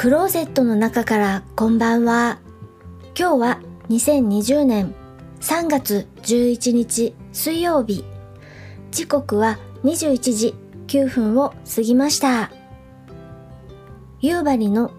[0.00, 2.38] クローゼットの中からこんばんは。
[3.14, 4.94] 今日は2020年
[5.42, 8.06] 3月11日水曜日。
[8.92, 10.54] 時刻は21時
[10.86, 12.50] 9分を過ぎました。
[14.22, 14.90] 夕張の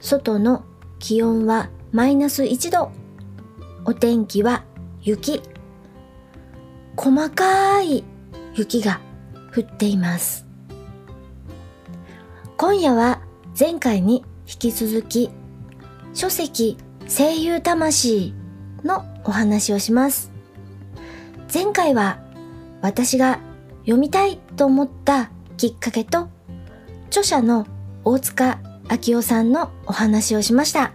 [0.00, 0.64] 外の
[1.00, 2.92] 気温はマイナス1度。
[3.84, 4.64] お天気は
[5.02, 5.42] 雪。
[6.96, 8.04] 細かい
[8.54, 9.02] 雪が
[9.54, 10.46] 降っています。
[12.56, 13.20] 今夜は
[13.54, 15.30] 前回に引き続き
[16.14, 16.78] 書籍
[17.08, 18.32] 声優魂
[18.84, 20.30] のお話をします。
[21.52, 22.20] 前回は
[22.80, 23.40] 私が
[23.80, 26.28] 読みたいと思ったきっかけと
[27.08, 27.66] 著者の
[28.04, 30.92] 大塚明夫さんのお話をしました。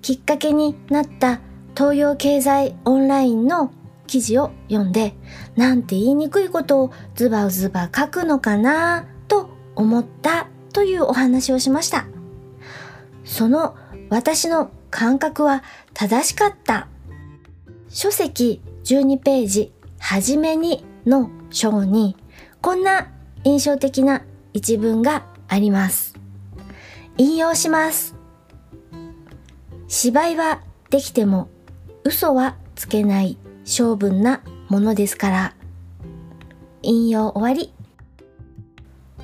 [0.00, 1.40] きっかけになった
[1.76, 3.72] 東洋経済オンラインの
[4.06, 5.14] 記事を読んで、
[5.56, 12.06] なんて言いにくいことをズバズバ書くのかなと思ったというお話をしました。
[13.26, 13.76] その
[14.08, 16.88] 私の感覚は正しかった。
[17.88, 22.16] 書籍12ページ、はじめにの章に、
[22.62, 23.08] こんな
[23.44, 26.14] 印象的な一文があります。
[27.18, 28.14] 引用します。
[29.88, 31.48] 芝居はできても
[32.04, 35.54] 嘘はつけない性分なものですから。
[36.82, 37.72] 引用終わり。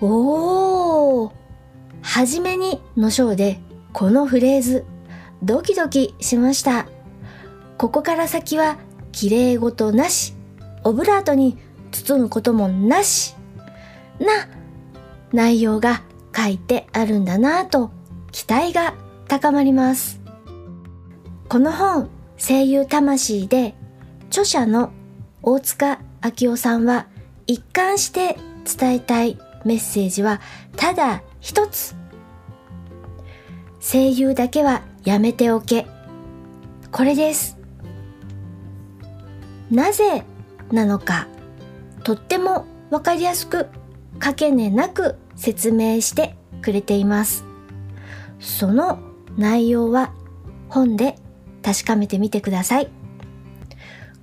[0.01, 1.33] おー。
[2.03, 3.61] はじめにの章で
[3.93, 4.85] このフレーズ
[5.43, 6.87] ドキドキしました。
[7.77, 8.79] ここから先は
[9.11, 10.35] 綺麗事なし、
[10.85, 11.59] オブラートに
[11.91, 13.35] 包むこともなし、
[14.19, 14.49] な
[15.33, 16.03] 内容が
[16.35, 17.91] 書いてあるんだなぁと
[18.31, 18.95] 期待が
[19.29, 20.21] 高まります。
[21.49, 23.75] この本、声優魂で
[24.29, 24.91] 著者の
[25.43, 27.07] 大塚明夫さんは
[27.47, 28.39] 一貫して
[28.79, 30.41] 伝えたいメッセージは
[30.77, 32.02] ただ一つ。
[33.85, 35.89] 声優だけはやめておけ。
[36.93, 37.59] これです。
[39.73, 40.23] なぜ
[40.71, 41.27] なのか、
[42.05, 43.67] とってもわかりやすく、
[44.21, 47.45] かけねなく説明してくれています。
[48.39, 49.01] その
[49.37, 50.13] 内容は
[50.69, 51.17] 本で
[51.61, 52.89] 確かめてみてください。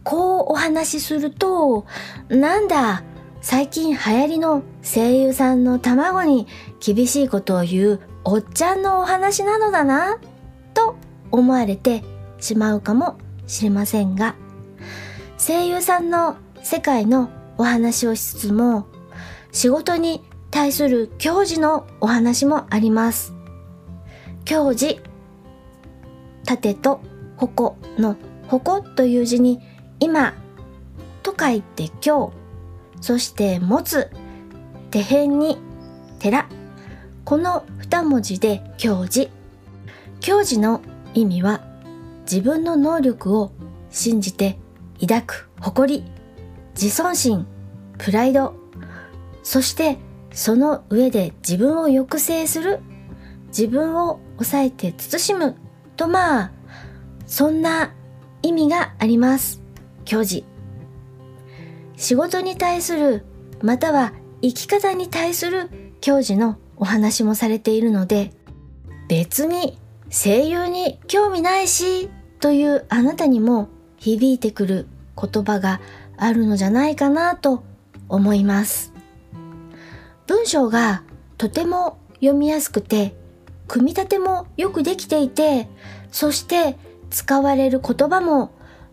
[0.06, 1.86] こうお話しすると、
[2.30, 3.04] なんだ、
[3.42, 6.48] 最近流行りの声優さんの卵に
[6.80, 10.18] 厳しいことを言うおっちゃんのお話なのだな、
[10.74, 10.96] と
[11.32, 12.04] 思われて
[12.40, 14.36] しまうかもしれませんが、
[15.38, 18.88] 声優さんの世界のお話をしつつも、
[19.52, 23.34] 仕事に対する教授のお話もあります。
[24.46, 25.02] 教授、
[26.46, 27.02] 盾と
[27.38, 28.16] 矛の
[28.48, 29.62] 矛という字に
[30.00, 30.34] 今
[31.24, 32.32] と書いて今日、
[33.02, 34.10] そして持つ、
[34.92, 35.58] 手辺に
[36.20, 36.50] 寺。
[37.30, 39.30] この二文字で教授。
[40.20, 40.82] 教授の
[41.14, 41.62] 意味は
[42.24, 43.52] 自分の能力を
[43.92, 44.58] 信じて
[45.00, 46.12] 抱く誇り、
[46.74, 47.46] 自尊心、
[48.00, 48.56] プライド、
[49.44, 50.00] そして
[50.32, 52.80] その上で自分を抑制する、
[53.50, 55.56] 自分を抑えて慎む
[55.98, 56.52] とまあ、
[57.28, 57.94] そんな
[58.42, 59.62] 意味があります。
[60.04, 60.44] 教授。
[61.96, 63.24] 仕事に対する、
[63.62, 65.70] または生き方に対する
[66.02, 68.32] 教授のお話もされているので、
[69.08, 69.78] 別に
[70.10, 72.10] 声優に興味ないし、
[72.40, 74.88] というあなたにも響いてくる
[75.22, 75.82] 言葉が
[76.18, 77.64] あるのじゃないかなと
[78.08, 78.94] 思います。
[80.26, 81.04] 文章が
[81.38, 83.16] とても読みやすくて、
[83.68, 85.68] 組み立てもよくできていて、
[86.12, 86.78] そして
[87.10, 88.52] 使われる言葉も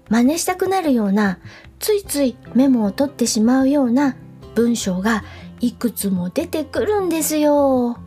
[0.09, 1.39] 真似したくなるような、
[1.79, 4.17] ついついメモを取ってしまうような
[4.55, 5.25] 文章が
[5.61, 7.99] いくつも出てくるんですよ。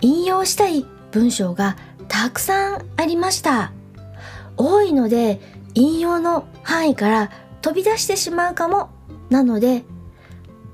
[0.00, 1.76] 引用したい文章が
[2.08, 3.72] たくさんありました。
[4.56, 5.40] 多いので
[5.74, 7.30] 引用の範囲から
[7.62, 8.90] 飛び出してしまうかも。
[9.30, 9.84] なので、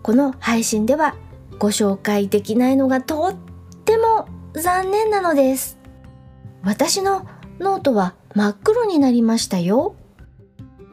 [0.02, 1.14] この配信では
[1.58, 3.34] ご紹介できないのがとっ
[3.84, 5.78] ても残念なのです。
[6.62, 7.26] 私の
[7.60, 9.94] ノートは真っ黒になりましたよ。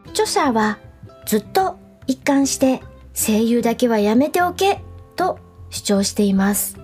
[0.09, 0.79] 著者は
[1.25, 2.81] ずっと一貫して
[3.13, 4.81] 声優だけはやめておけ
[5.15, 5.39] と
[5.69, 6.77] 主張しています。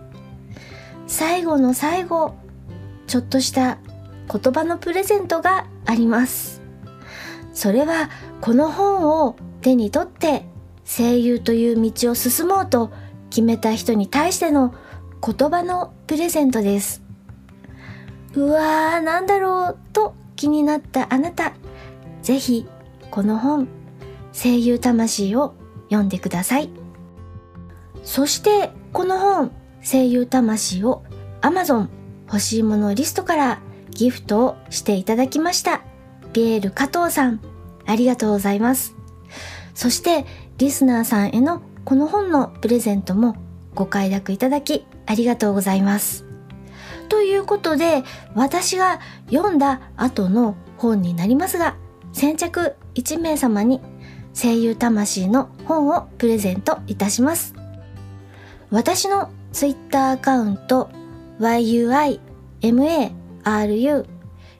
[1.07, 2.35] 最後の最後、
[3.07, 3.77] ちょっとした
[4.31, 6.61] 言葉のプレゼントがあります。
[7.53, 10.45] それはこの本を手に取って
[10.85, 12.91] 声優という道を進もうと
[13.29, 14.73] 決めた人に対しての
[15.23, 17.01] 言葉のプレゼントです。
[18.33, 21.53] うわー、なんだろうと気になったあなた、
[22.21, 22.67] ぜひ
[23.09, 23.67] この本、
[24.31, 25.53] 声優魂を
[25.89, 26.80] 読んでください。
[28.03, 29.51] そしてこの本、
[29.83, 31.03] 声優魂を
[31.41, 31.87] Amazon
[32.27, 33.59] 欲しいものリストから
[33.91, 35.81] ギフトをしていただきました。
[36.33, 37.41] ピエール加藤さん、
[37.85, 38.95] ありがとうございます。
[39.73, 40.25] そして、
[40.57, 43.35] リスナーさんへのこの本のプレゼントも
[43.73, 46.25] ご快諾いただきありがとうございます。
[47.09, 48.03] ということで、
[48.35, 48.99] 私が
[49.29, 51.75] 読んだ後の本になりますが、
[52.13, 53.81] 先着1名様に
[54.33, 57.60] 声優魂の本をプレゼントいたします。
[58.71, 60.89] 私の Twitter アカウント
[61.39, 62.19] yuimaru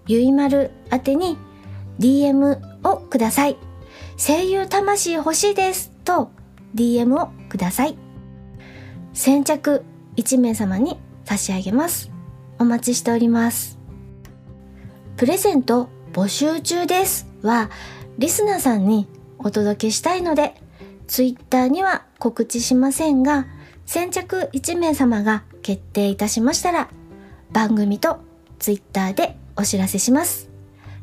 [0.06, 1.38] ゆいまる宛てに
[1.98, 3.58] DM をください。
[4.18, 6.30] 声優魂欲しいですと
[6.76, 7.98] DM をください。
[9.14, 9.86] 先着
[10.18, 12.12] 1名様に差し上げます。
[12.60, 13.80] お待ちしております。
[15.16, 17.70] プレゼント募集中ですは、
[18.18, 19.08] リスナーさんに
[19.40, 20.56] お届けしたいので、
[21.08, 23.48] Twitter には告知しませんが、
[23.86, 26.90] 先着1名様が決定いたしましたら、
[27.52, 28.20] 番組と
[28.60, 30.50] Twitter でお知らせします。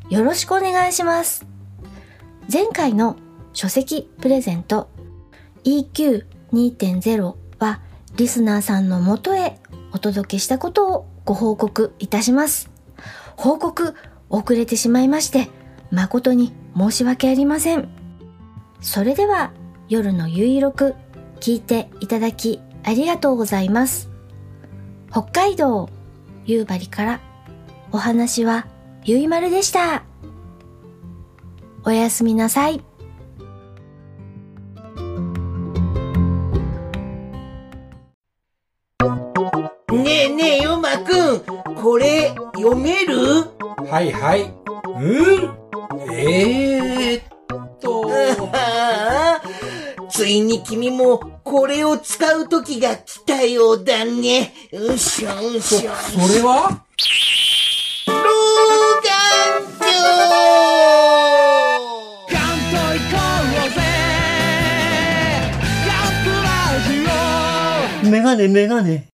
[0.09, 1.45] よろしくお願いします。
[2.51, 3.15] 前回の
[3.53, 4.89] 書籍プレゼント
[5.63, 7.81] EQ2.0 は
[8.15, 9.59] リスナーさんのもとへ
[9.91, 12.71] お届けしたことをご報告いたします。
[13.35, 13.95] 報告
[14.29, 15.49] 遅れてしまいまして
[15.91, 17.89] 誠に申し訳ありません。
[18.81, 19.51] それでは
[19.89, 20.95] 夜のゆいろく
[21.39, 24.09] 聞いていただきありがとうございます。
[25.11, 25.89] 北海道
[26.45, 27.19] 夕張から
[27.91, 28.67] お話は
[29.03, 30.03] ゆいまるでした。
[31.83, 32.81] おやすみなさい。
[39.91, 41.41] ねえねえ、ヨマくん、
[41.75, 43.45] これ、読める？
[43.89, 44.53] はいはい。
[44.85, 44.99] う
[46.05, 48.09] んえー、っと。
[50.19, 54.53] ついに君もこれを使う時が来たようだね。
[54.73, 55.95] うしょうしょ。
[55.95, 56.83] そ、それは？
[58.05, 58.13] 老
[68.03, 69.07] 眼鏡メガネメガネ。